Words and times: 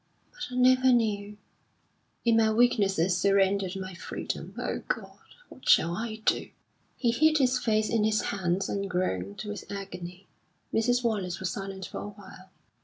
But 0.33 0.41
I 0.55 0.57
never 0.57 0.91
knew. 0.91 1.37
In 2.25 2.37
my 2.37 2.51
weakness 2.51 2.97
I 2.97 3.05
surrendered 3.05 3.75
my 3.75 3.93
freedom. 3.93 4.55
O 4.57 4.79
God! 4.87 5.19
what 5.47 5.69
shall 5.69 5.95
I 5.95 6.23
do?" 6.25 6.49
He 6.97 7.11
hid 7.11 7.37
his 7.37 7.59
face 7.59 7.87
in 7.87 8.03
his 8.03 8.19
hands 8.23 8.67
and 8.67 8.89
groaned 8.89 9.43
with 9.45 9.71
agony. 9.71 10.25
Mrs. 10.73 11.03
Wallace 11.03 11.39
was 11.39 11.51
silent 11.51 11.85
for 11.85 11.99
a 11.99 12.09
while. 12.09 12.49